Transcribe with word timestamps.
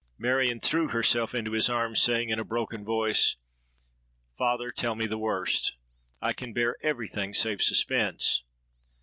Marion 0.17 0.59
threw 0.59 0.87
herself 0.87 1.35
into 1.35 1.51
his 1.51 1.69
arms, 1.69 2.01
saying 2.01 2.29
in 2.29 2.39
a 2.39 2.43
broken 2.43 2.83
voice, 2.83 3.35
'Father, 4.35 4.71
tell 4.71 4.95
me 4.95 5.05
the 5.05 5.19
worst: 5.19 5.75
I 6.23 6.33
can 6.33 6.53
bear 6.53 6.75
every 6.81 7.07
thing 7.07 7.35
save 7.35 7.61
suspense.' 7.61 8.41